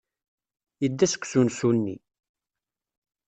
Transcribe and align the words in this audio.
Yedda 0.81 1.05
seg 1.07 1.21
usensu-nni. 1.23 1.95